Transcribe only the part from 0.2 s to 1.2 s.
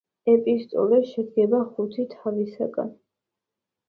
ეპისტოლე